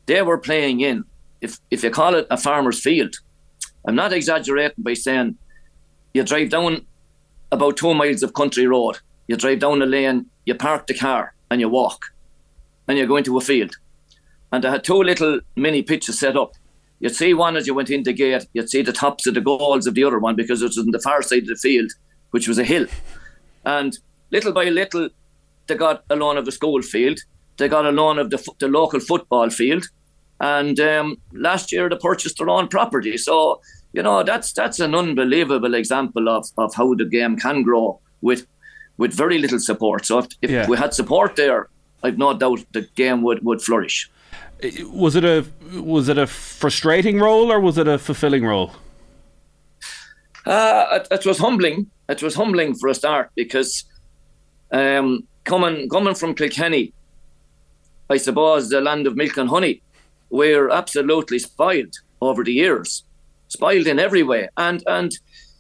[0.05, 1.05] they were playing in,
[1.39, 3.15] if if you call it a farmer's field,
[3.87, 5.37] I'm not exaggerating by saying
[6.13, 6.85] you drive down
[7.51, 11.33] about two miles of country road, you drive down the lane, you park the car,
[11.49, 12.05] and you walk,
[12.87, 13.75] and you go into a field.
[14.51, 16.53] And they had two little mini pitches set up.
[16.99, 19.41] You'd see one as you went in the gate, you'd see the tops of the
[19.41, 21.91] goals of the other one because it was on the far side of the field,
[22.31, 22.87] which was a hill.
[23.65, 23.97] And
[24.31, 25.09] little by little,
[25.67, 27.19] they got a loan of the school field,
[27.57, 29.85] they got a loan of the, the local football field,
[30.39, 33.17] and um, last year they purchased their own property.
[33.17, 33.61] So
[33.93, 38.45] you know that's that's an unbelievable example of, of how the game can grow with
[38.97, 40.05] with very little support.
[40.05, 40.67] So if, if yeah.
[40.67, 41.69] we had support there,
[42.03, 44.09] I've no doubt the game would, would flourish.
[44.91, 45.45] Was it a
[45.79, 48.73] was it a frustrating role or was it a fulfilling role?
[50.45, 51.89] Uh, it, it was humbling.
[52.09, 53.85] It was humbling for a start because
[54.71, 56.93] um, coming coming from Kilkenny,
[58.09, 59.81] I suppose the land of milk and honey,
[60.29, 63.03] we're absolutely spoiled over the years,
[63.47, 65.11] spoiled in every way, and and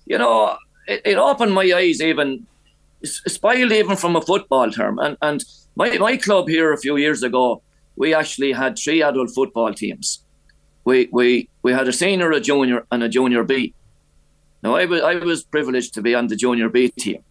[0.05, 0.57] you know
[0.87, 2.45] it, it opened my eyes even
[3.03, 7.23] spoiled even from a football term, and and my my club here a few years
[7.23, 7.61] ago,
[7.99, 10.23] we actually had three adult football teams.
[10.85, 13.73] We we we had a senior, a junior, and a junior B.
[14.63, 17.21] Now I was I was privileged to be on the junior B team,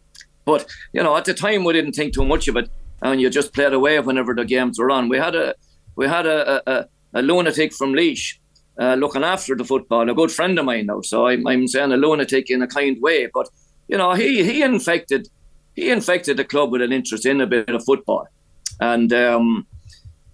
[0.44, 2.70] but you know at the time we didn't think too much of it,
[3.02, 5.08] and you just played away whenever the games were on.
[5.08, 5.54] We had a
[5.96, 8.38] we had a, a, a lunatic from Laois
[8.78, 11.00] uh, looking after the football, a good friend of mine now.
[11.00, 13.48] So I'm, I'm saying a lunatic in a kind way, but
[13.88, 15.28] you know, he he infected
[15.74, 18.26] he infected the club with an interest in a bit of football.
[18.80, 19.66] And um,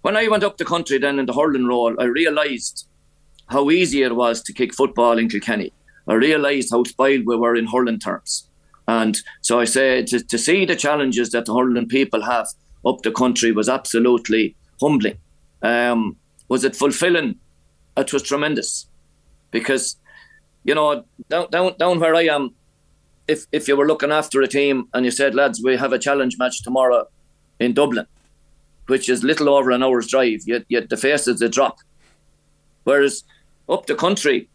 [0.04, 2.86] when I went up the country then in the hurling role, I realised
[3.46, 5.72] how easy it was to kick football in Kilkenny.
[6.06, 8.46] I realised how spoiled we were in hurling terms.
[8.86, 12.48] And so I said to, to see the challenges that the hurling people have
[12.84, 15.16] up the country was absolutely humbling.
[15.62, 16.16] Um,
[16.48, 17.36] was it fulfilling?
[17.96, 18.86] It was tremendous
[19.52, 19.96] because,
[20.64, 22.50] you know, down, down, down where I am,
[23.26, 25.98] if, if you were looking after a team and you said, lads, we have a
[25.98, 27.08] challenge match tomorrow
[27.58, 28.06] in Dublin,
[28.86, 31.78] which is little over an hour's drive, yet, yet the faces a drop.
[32.84, 33.24] Whereas
[33.68, 34.48] up the country,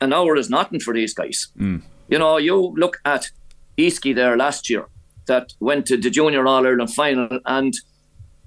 [0.00, 1.48] an hour is nothing for these guys.
[1.58, 1.82] Mm.
[2.08, 3.30] You know, you look at
[3.78, 4.86] Easky there last year
[5.26, 7.74] that went to the Junior All Ireland final, and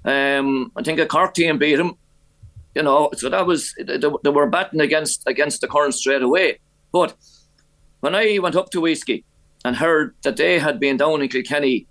[0.06, 1.96] um, I think a Cork team beat him
[2.78, 6.60] you know, so that was they, they were batting against against the current straight away.
[6.92, 7.16] But
[8.02, 9.24] when I went up to Easky
[9.66, 11.88] and heard that they had been down in Kilkenny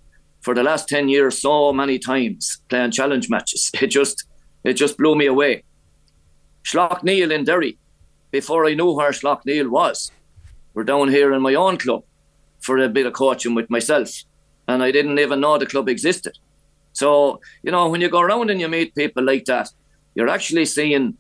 [0.46, 4.28] for the last ten years so many times playing challenge matches, it just
[4.62, 5.64] it just blew me away.
[6.62, 7.78] Slaughtneil in Derry,
[8.30, 10.12] before I knew where Slaughtneil was,
[10.72, 12.04] we're down here in my own club
[12.61, 14.22] for a bit of coaching with myself,
[14.68, 16.38] and I didn't even know the club existed.
[16.92, 19.68] So you know, when you go around and you meet people like that,
[20.14, 21.18] you're actually seeing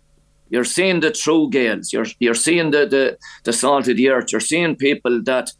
[0.50, 1.92] you're seeing the true Gaels.
[1.92, 4.30] You're you're seeing the the the salt of the earth.
[4.30, 5.50] You're seeing people that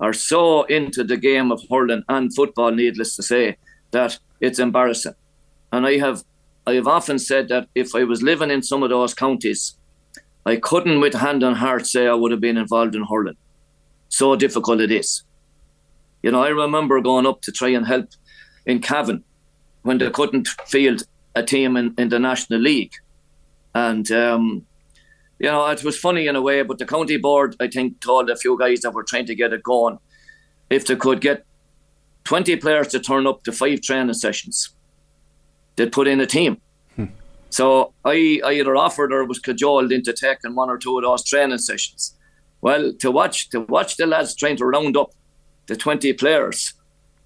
[0.00, 2.70] are so into the game of hurling and football.
[2.70, 3.56] Needless to say,
[3.92, 5.14] that it's embarrassing.
[5.72, 6.22] And I have
[6.66, 9.76] I have often said that if I was living in some of those counties,
[10.44, 13.36] I couldn't, with hand on heart, say I would have been involved in hurling.
[14.08, 15.22] So difficult it is.
[16.22, 18.08] You know, I remember going up to try and help
[18.64, 19.22] in Cavan
[19.82, 21.02] when they couldn't field
[21.36, 22.94] a team in, in the National League.
[23.74, 24.66] And, um,
[25.38, 28.30] you know, it was funny in a way, but the county board, I think, told
[28.30, 29.98] a few guys that were trying to get it going
[30.70, 31.44] if they could get
[32.24, 34.70] 20 players to turn up to five training sessions,
[35.76, 36.60] they'd put in a team.
[36.96, 37.06] Hmm.
[37.50, 41.24] So I, I either offered or was cajoled into taking one or two of those
[41.24, 42.14] training sessions.
[42.62, 45.12] Well, to watch to watch the lads trying to round up
[45.66, 46.74] the 20 players,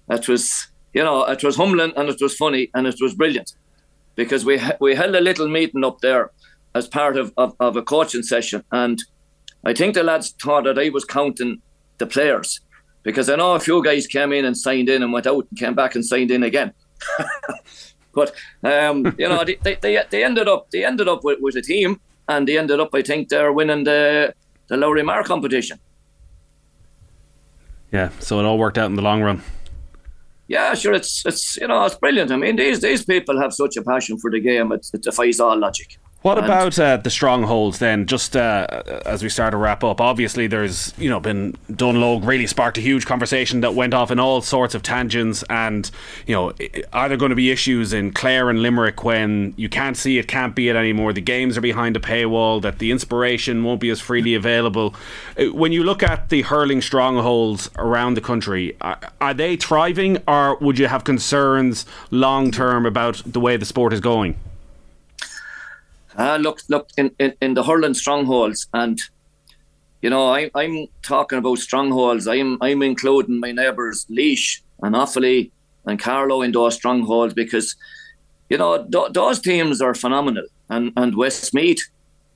[0.07, 3.53] that was, you know, it was humbling and it was funny and it was brilliant
[4.15, 6.31] because we we held a little meeting up there
[6.73, 9.01] as part of, of, of a coaching session, and
[9.65, 11.61] I think the lads thought that I was counting
[11.97, 12.59] the players
[13.03, 15.59] because I know a few guys came in and signed in and went out and
[15.59, 16.73] came back and signed in again.
[18.13, 21.61] but um, you know, they, they, they ended up they ended up with, with a
[21.61, 24.33] team, and they ended up I think they're winning the
[24.67, 25.79] the Lory Meagher competition.
[27.91, 29.43] Yeah, so it all worked out in the long run
[30.51, 32.29] yeah, sure, it's it's you know it's brilliant.
[32.29, 35.39] I mean, these these people have such a passion for the game; it, it defies
[35.39, 35.97] all logic.
[36.21, 38.05] What and about uh, the strongholds then?
[38.05, 42.27] Just uh, as we start to wrap up, obviously there's you know been Dónal Óg
[42.27, 45.89] really sparked a huge conversation that went off in all sorts of tangents, and
[46.27, 46.53] you know
[46.93, 50.27] are there going to be issues in Clare and Limerick when you can't see it,
[50.27, 51.11] can't be it anymore?
[51.11, 54.93] The games are behind a paywall, that the inspiration won't be as freely available.
[55.39, 60.19] Uh, when you look at the hurling strongholds around the country, are, are they thriving,
[60.27, 64.35] or would you have concerns long term about the way the sport is going?
[66.17, 68.99] Uh, look, look in, in, in the hurling strongholds, and
[70.01, 72.27] you know, I, I'm talking about strongholds.
[72.27, 75.51] I'm I'm including my neighbours Laois and Offaly
[75.85, 77.75] and Carlow in those strongholds because
[78.49, 81.89] you know th- those teams are phenomenal, and and Westmeath,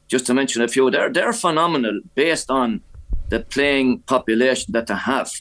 [0.07, 2.81] just to mention a few, they're they're phenomenal based on
[3.29, 5.31] the playing population that they have.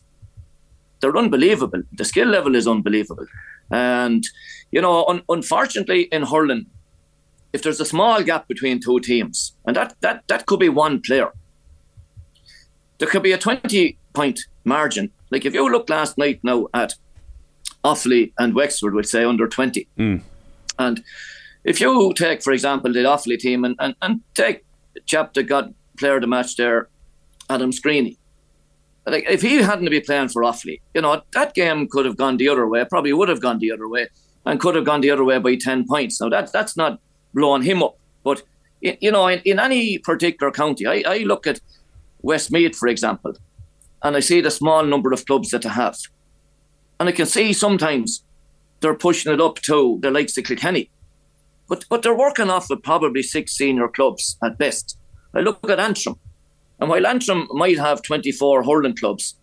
[1.01, 1.83] They're unbelievable.
[1.93, 3.27] The skill level is unbelievable,
[3.71, 4.25] and
[4.73, 6.67] you know, un- unfortunately in hurling,
[7.55, 11.01] if there's a small gap between two teams, and that that that could be one
[11.01, 11.31] player,
[12.99, 15.11] there could be a twenty point margin.
[15.31, 16.95] Like if you look last night now at
[17.85, 20.21] Offaly and Wexford, would say under twenty, mm.
[20.81, 21.05] and
[21.63, 24.65] if you take, for example, the Offaly team and, and, and take
[25.07, 26.89] chap that got player of the match there,
[27.49, 28.19] Adam Screeney.
[29.07, 32.37] Like if he hadn't been playing for Offaly, you know that game could have gone
[32.37, 32.85] the other way.
[32.85, 34.09] Probably would have gone the other way,
[34.45, 36.21] and could have gone the other way by ten points.
[36.21, 36.99] Now that's that's not
[37.35, 38.43] blowing him up, but
[38.81, 41.61] you know in, in any particular county, I, I look at
[42.23, 43.35] Westmeath, for example,
[44.03, 45.99] and I see the small number of clubs that they have,
[46.99, 48.25] and I can see sometimes
[48.81, 50.91] they're pushing it up to the likes of Kilkenny,
[51.69, 54.99] but but they're working off of probably six senior clubs at best.
[55.35, 56.17] I look at Antrim
[56.81, 59.37] and while Antrim might have 24 hurling clubs,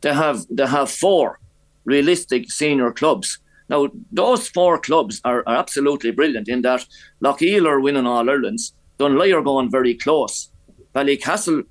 [0.00, 1.38] they have they have four
[1.84, 3.38] realistic senior clubs.
[3.68, 6.86] Now, those four clubs are, are absolutely brilliant in that
[7.22, 10.50] Loughgiel are winning all Ireland's, Dunloy are going very close,
[10.94, 11.64] Ballycastle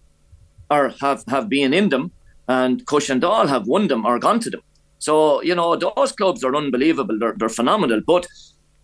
[0.70, 2.12] are have, have been in them,
[2.48, 4.62] and Cushendall have won them or gone to them.
[5.00, 7.18] So, you know, those clubs are unbelievable.
[7.18, 8.02] They're, they're phenomenal.
[8.06, 8.28] But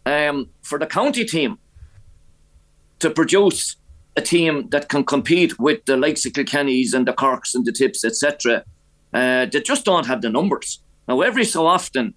[0.05, 1.59] um, for the county team
[2.99, 3.75] to produce
[4.15, 7.71] a team that can compete with the likes of Kilkennys and the Corks and the
[7.71, 8.63] Tips, etc.,
[9.13, 10.81] uh, they just don't have the numbers.
[11.07, 12.15] Now, every so often,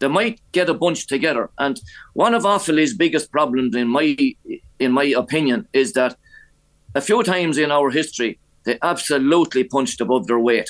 [0.00, 1.50] they might get a bunch together.
[1.58, 1.80] And
[2.14, 4.16] one of Offaly's biggest problems, in my
[4.78, 6.16] in my opinion, is that
[6.94, 10.68] a few times in our history, they absolutely punched above their weight.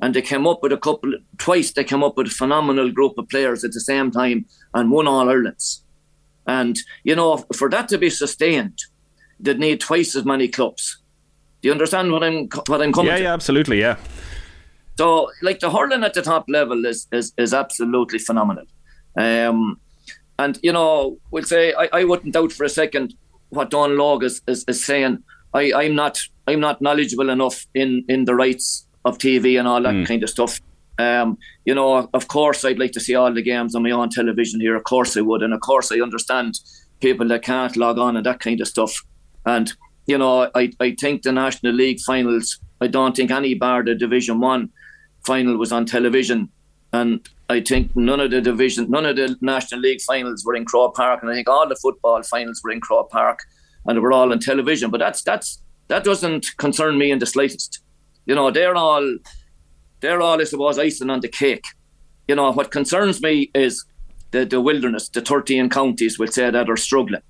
[0.00, 3.16] And they came up with a couple, twice they came up with a phenomenal group
[3.18, 5.84] of players at the same time and won all Ireland's.
[6.46, 8.80] And, you know, for that to be sustained,
[9.38, 11.00] they'd need twice as many clubs.
[11.60, 13.22] Do you understand what I'm what I'm coming yeah, to?
[13.22, 13.96] Yeah, absolutely, yeah.
[14.98, 18.64] So, like the hurling at the top level is is, is absolutely phenomenal.
[19.16, 19.78] Um,
[20.38, 23.14] and you know, we'll say I, I wouldn't doubt for a second
[23.50, 25.22] what Dónal Óg is, is, is saying.
[25.54, 29.82] I, I'm not I'm not knowledgeable enough in, in the rights of TV and all
[29.82, 30.06] that mm.
[30.06, 30.60] kind of stuff.
[30.98, 34.10] Um, you know, of course, I'd like to see all the games on my own
[34.10, 34.76] television here.
[34.76, 36.60] Of course, I would, and of course, I understand
[37.00, 38.94] people that can't log on and that kind of stuff.
[39.46, 39.72] And
[40.06, 42.58] you know, I, I think the National League finals.
[42.80, 44.70] I don't think any bar the Division One
[45.24, 46.48] final was on television,
[46.92, 50.64] and I think none of the division, none of the National League finals were in
[50.64, 53.40] Croke Park, and I think all the football finals were in Croke Park,
[53.86, 54.90] and they were all on television.
[54.90, 57.80] But that's that's that doesn't concern me in the slightest.
[58.26, 59.18] You know, they're all
[60.02, 61.64] they're all, I suppose, icing on the cake.
[62.28, 63.84] You know, what concerns me is
[64.32, 67.22] the, the wilderness, the 13 counties, will say that are struggling.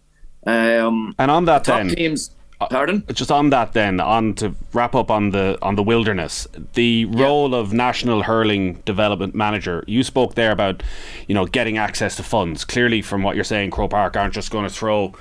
[0.47, 2.31] Um, and on that, top then, teams.
[2.63, 3.05] Uh, Pardon?
[3.13, 7.25] Just on that, then, on to wrap up on the on the wilderness, the yeah.
[7.25, 9.83] role of national hurling development manager.
[9.87, 10.83] You spoke there about,
[11.27, 12.65] you know, getting access to funds.
[12.65, 15.13] Clearly, from what you're saying, Croke Park aren't just going to throw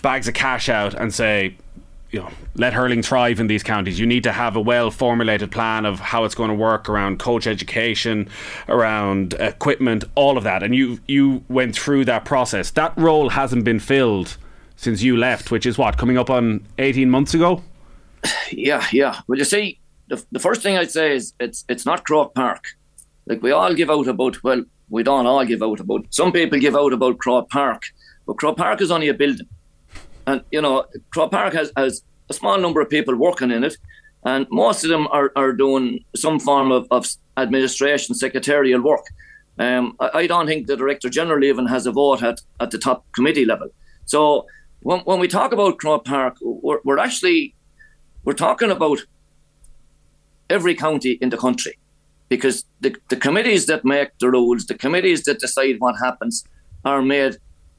[0.00, 1.56] bags of cash out and say,
[2.10, 3.98] you know, let hurling thrive in these counties.
[3.98, 7.18] You need to have a well formulated plan of how it's going to work around
[7.18, 8.28] coach education,
[8.68, 10.62] around equipment, all of that.
[10.62, 12.70] And you you went through that process.
[12.70, 14.38] That role hasn't been filled
[14.76, 17.62] since you left, which is what coming up on eighteen months ago.
[18.50, 19.20] Yeah, yeah.
[19.26, 22.64] Well, you see, the, the first thing I'd say is it's it's not Croke Park.
[23.26, 24.42] Like we all give out about.
[24.42, 26.06] Well, we don't all give out about.
[26.10, 27.82] Some people give out about Croke Park,
[28.26, 29.48] but Croke Park is only a building,
[30.26, 33.76] and you know Croke Park has has a small number of people working in it,
[34.24, 39.06] and most of them are, are doing some form of, of administration, secretarial work.
[39.58, 42.78] Um, I, I, don't think the director general even has a vote at, at the
[42.78, 43.68] top committee level.
[44.04, 44.46] So
[44.80, 47.54] when, when we talk about Croke Park, we're, we're actually
[48.24, 48.98] we're talking about
[50.50, 51.78] every county in the country.
[52.28, 56.44] Because the, the committees that make the rules, the committees that decide what happens,
[56.84, 57.36] are made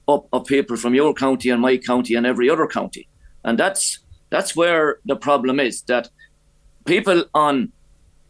[0.07, 3.07] up of people from your county and my county and every other county,
[3.43, 6.09] and that's that's where the problem is that
[6.85, 7.71] people on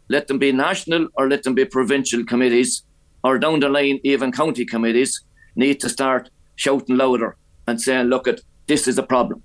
[0.09, 2.83] let them be national or let them be provincial committees
[3.23, 5.23] or down the line even county committees
[5.55, 7.35] need to start shouting louder
[7.67, 9.43] and saying, look at this is a problem.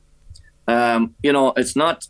[0.68, 2.06] Um, you know, it's not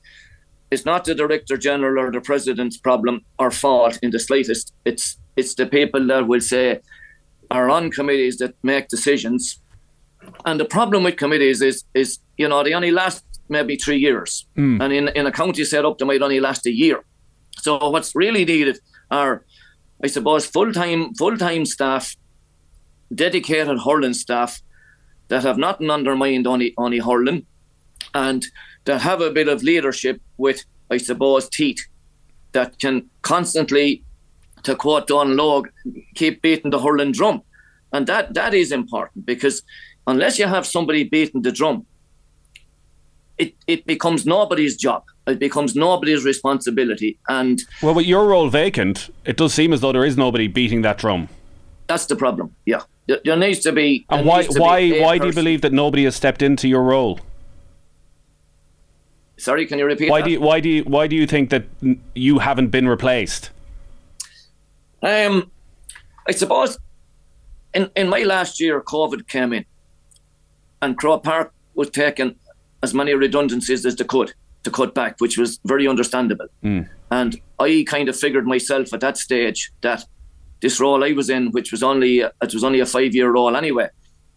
[0.70, 4.74] it's not the director general or the president's problem or fault in the slightest.
[4.84, 6.80] It's it's the people that will say
[7.50, 9.60] are on committees that make decisions
[10.44, 14.46] And the problem with committees is, is you know, they only last maybe three years.
[14.56, 14.82] Mm.
[14.82, 17.04] And in, in a county setup, they might only last a year.
[17.58, 18.78] So what's really needed
[19.10, 19.44] are,
[20.02, 22.16] I suppose, full time full time staff,
[23.14, 24.62] dedicated hurling staff
[25.33, 27.47] that have nothing undermined only only hurling,
[28.12, 28.47] and
[28.85, 31.80] that have a bit of leadership with, I suppose, teeth
[32.53, 34.05] that can constantly,
[34.64, 35.64] to quote Dónal Óg,
[36.14, 37.41] keep beating the hurling drum.
[37.95, 39.62] And that that is important because
[40.07, 41.87] unless you have somebody beating the drum,
[43.39, 45.03] it, it becomes nobody's job.
[45.26, 47.18] It becomes nobody's responsibility.
[47.30, 50.83] And well, with your role vacant, it does seem as though there is nobody beating
[50.83, 51.30] that drum.
[51.87, 52.55] That's the problem.
[52.64, 54.07] Yeah, there, there needs to be.
[54.09, 57.20] And why why why do you believe that nobody has stepped into your role?
[59.37, 60.11] Sorry, can you repeat?
[60.11, 60.26] Why that?
[60.26, 61.64] do you, why do you, why do you think that
[62.14, 63.51] you haven't been replaced?
[65.03, 65.51] Um,
[66.28, 66.78] I suppose
[67.74, 69.64] in in my last year, COVID came in,
[70.80, 72.37] and Croke Park was taking
[72.83, 74.33] as many redundancies as they could
[74.64, 76.47] to cut back, which was very understandable.
[76.62, 76.89] Mm.
[77.11, 80.05] And I kind of figured myself at that stage that
[80.62, 83.54] this role I was in, which was only it was only a five year role
[83.56, 83.88] anyway,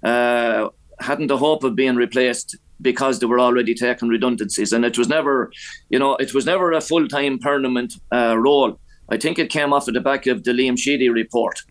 [0.04, 0.70] uh,
[1.00, 5.08] hadn't the hope of being replaced because they were already taking redundancies, and it was
[5.08, 5.52] never,
[5.90, 8.78] you know, it was never a full time permanent uh, role.
[9.10, 11.62] I think it came off at the back of the Liam Sheedy report,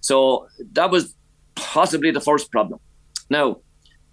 [0.00, 1.14] so that was
[1.56, 2.78] possibly the first problem.
[3.28, 3.58] Now,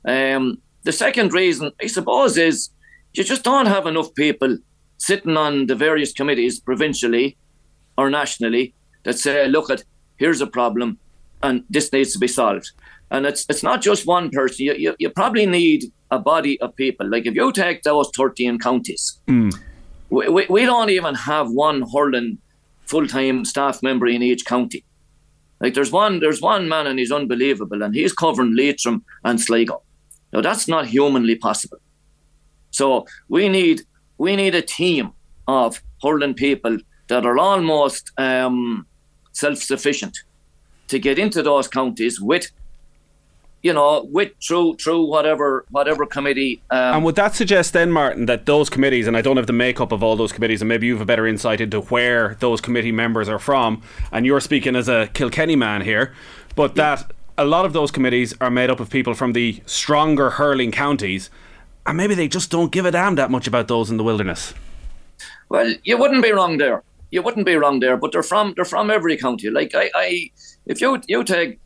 [0.05, 2.69] um, the second reason, I suppose, is
[3.13, 4.57] you just don't have enough people
[4.97, 7.37] sitting on the various committees provincially
[7.95, 8.73] or nationally
[9.03, 9.83] that say, look at
[10.17, 10.97] here's a problem
[11.41, 12.71] and this needs to be solved.
[13.11, 14.65] And it's it's not just one person.
[14.65, 17.07] You, you, you probably need a body of people.
[17.07, 19.53] Like if you take those 13 counties, mm.
[20.09, 22.39] we, we, we don't even have one hurling
[22.85, 24.83] full-time staff member in each county.
[25.59, 29.83] Like there's one there's one man and he's unbelievable and he's covering Leitrim and Sligo.
[30.31, 31.77] Now that's not humanly possible.
[32.71, 33.81] So we need
[34.17, 35.11] we need a team
[35.47, 36.77] of hurling people
[37.07, 38.87] that are almost um,
[39.33, 40.23] self-sufficient
[40.87, 42.51] to get into those counties with
[43.63, 46.61] you know, with through through whatever whatever committee.
[46.69, 49.53] Um, and would that suggest then, Martin, that those committees, and I don't have the
[49.53, 52.59] makeup of all those committees, and maybe you have a better insight into where those
[52.59, 53.81] committee members are from,
[54.11, 56.13] and you're speaking as a Kilkenny man here,
[56.57, 56.95] but yeah.
[56.95, 60.71] that a lot of those committees are made up of people from the stronger hurling
[60.71, 61.29] counties,
[61.85, 64.53] and maybe they just don't give a damn that much about those in the wilderness.
[65.47, 66.83] Well, you wouldn't be wrong there.
[67.13, 69.49] You wouldn't be wrong there, but they're from they're from every county.
[69.49, 70.29] Like I, I
[70.65, 71.59] if you you take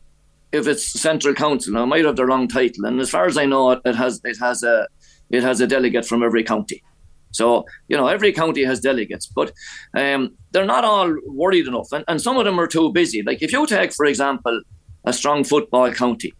[0.52, 3.46] if it's Central Council, I might have the wrong title, and as far as I
[3.46, 4.86] know, it, it has it has a
[5.30, 6.82] it has a delegate from every county.
[7.30, 9.52] So, you know, every county has delegates, but
[9.94, 11.92] um, they're not all worried enough.
[11.92, 13.22] And, and some of them are too busy.
[13.22, 14.60] Like if you take, for example,
[15.04, 16.32] a strong football county,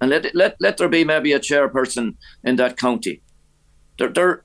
[0.00, 3.20] and let let let there be maybe a chairperson in that county.
[3.98, 4.44] They're they're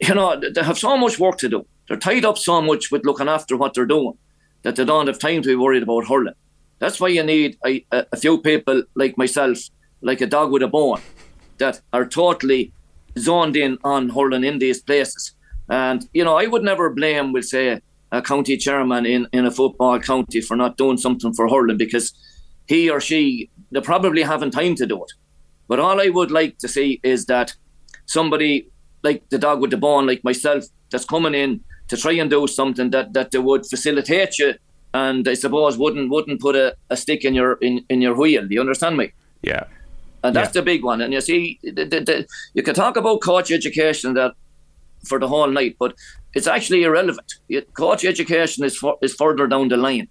[0.00, 1.66] you know they have so much work to do.
[1.88, 4.18] They're tied up so much with looking after what they're doing
[4.62, 6.34] that they don't have time to be worried about hurling.
[6.78, 9.58] That's why you need a, a few people like myself,
[10.00, 11.00] like a dog with a bone,
[11.58, 12.72] that are totally
[13.18, 15.34] zoned in on hurling in these places.
[15.68, 17.80] And you know, I would never blame, we'll say,
[18.12, 22.12] a county chairman in, in a football county for not doing something for hurling because
[22.66, 25.12] he or she they probably haven't time to do it.
[25.68, 27.54] But all I would like to see is that
[28.06, 28.68] somebody
[29.02, 32.46] like the dog with the bone, like myself, that's coming in to try and do
[32.46, 34.54] something that, that they would facilitate you
[34.94, 38.46] and I suppose wouldn't wouldn't put a, a stick in your in, in your wheel.
[38.46, 39.12] Do you understand me?
[39.42, 39.64] Yeah.
[40.24, 40.60] And that's yeah.
[40.60, 41.00] the big one.
[41.02, 44.32] And you see, the, the, the, you can talk about coach education that
[45.04, 45.94] for the whole night, but
[46.34, 47.34] it's actually irrelevant.
[47.74, 50.08] Coach education is for, is further down the line.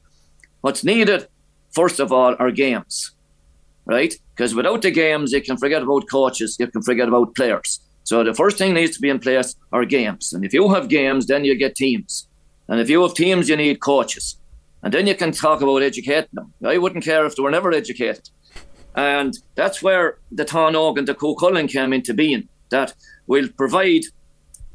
[0.62, 1.28] What's needed
[1.76, 3.12] first of all, are games,
[3.86, 4.16] right?
[4.34, 7.82] Because without the games, you can forget about coaches, you can forget about players.
[8.06, 10.32] So the first thing needs to be in place are games.
[10.32, 12.28] And if you have games, then you get teams.
[12.68, 14.38] And if you have teams, you need coaches.
[14.84, 16.54] And then you can talk about educating them.
[16.64, 18.30] I wouldn't care if they were never educated.
[18.96, 22.94] And that's where the Táin Óg and the Cuchulainn came into being, that
[23.26, 24.04] will provide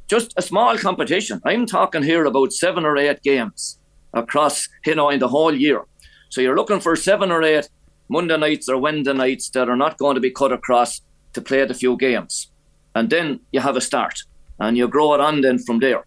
[0.08, 1.40] just a small competition.
[1.44, 3.78] I'm talking here about seven or eight games
[4.12, 5.84] across, you know, in the whole year.
[6.30, 7.68] So you're looking for seven or eight
[8.08, 11.00] Monday nights or Wednesday nights that are not going to be cut across
[11.32, 12.50] to play the few games.
[12.94, 14.22] And then you have a start
[14.58, 16.04] and you grow it on then from there.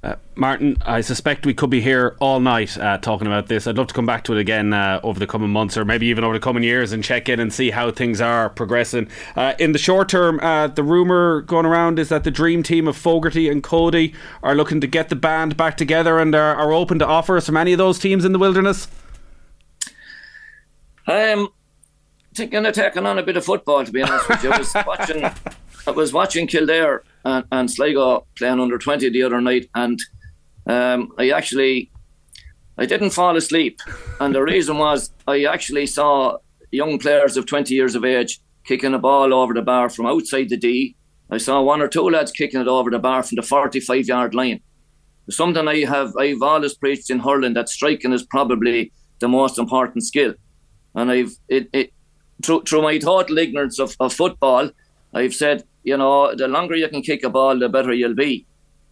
[0.00, 3.66] Uh, Martin, I suspect we could be here all night uh, talking about this.
[3.66, 6.06] I'd love to come back to it again uh, over the coming months or maybe
[6.06, 9.08] even over the coming years and check in and see how things are progressing.
[9.34, 12.86] Uh, in the short term, uh, the rumour going around is that the dream team
[12.86, 16.72] of Fogarty and Cody are looking to get the band back together and are, are
[16.72, 18.86] open to offers from any of those teams in the wilderness.
[21.08, 21.48] Um,
[22.34, 23.84] thinking of taking on a bit of football.
[23.84, 25.24] To be honest with you, I was watching.
[25.88, 29.98] I was watching Kildare and, and Sligo playing under twenty the other night, and
[30.66, 31.90] um, I actually
[32.76, 33.80] I didn't fall asleep,
[34.20, 36.36] and the reason was I actually saw
[36.70, 40.50] young players of twenty years of age kicking a ball over the bar from outside
[40.50, 40.94] the D.
[41.30, 44.34] I saw one or two lads kicking it over the bar from the forty-five yard
[44.34, 44.60] line.
[45.30, 50.04] Something I have I've always preached in hurling that striking is probably the most important
[50.04, 50.34] skill,
[50.94, 51.94] and I've it, it
[52.42, 54.70] through, through my total ignorance of, of football,
[55.14, 58.46] I've said you know the longer you can kick a ball, the better you'll be.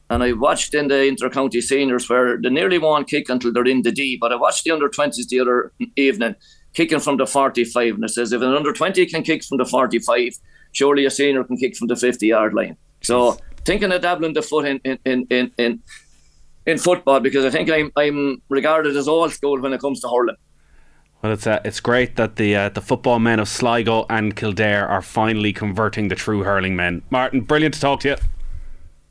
[0.09, 3.83] And I watched in the inter-county seniors where they nearly won't kick until they're in
[3.83, 4.17] the D.
[4.21, 6.37] But I watched the under 20s the other evening
[6.75, 7.95] kicking from the 45.
[7.95, 10.35] And it says if an under 20 can kick from the 45,
[10.73, 12.77] surely a senior can kick from the 50 yard line.
[13.03, 15.83] So thinking of dabbling the foot in, in, in, in, in,
[16.67, 20.09] in football because I think I'm, I'm regarded as old school when it comes to
[20.09, 20.37] hurling.
[21.27, 24.87] Well, it's uh, it's great that the uh, the football men of Sligo and Kildare
[24.87, 27.03] are finally converting the true hurling men.
[27.11, 28.17] Martin, brilliant to talk to you.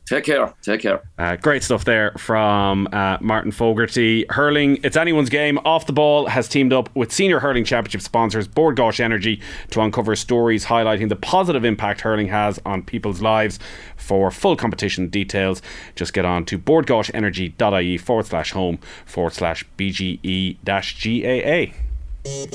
[0.05, 0.53] Take care.
[0.61, 1.01] Take care.
[1.17, 4.25] Uh, great stuff there from uh, Martin Fogarty.
[4.29, 5.57] Hurling, it's anyone's game.
[5.65, 9.41] Off the Ball has teamed up with senior hurling championship sponsors Bord Gáis Energy
[9.71, 13.59] to uncover stories highlighting the positive impact hurling has on people's lives.
[13.97, 15.61] For full competition details,
[15.95, 21.84] just get on to bordgaisenergy.ie forward slash home forward slash BGE dash GAA.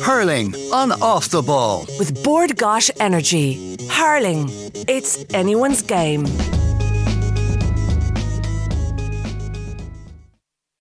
[0.02, 1.86] Hurling on off the ball.
[1.98, 3.76] With Bord Gáis Energy.
[3.88, 4.48] Hurling.
[4.88, 6.24] It's anyone's game.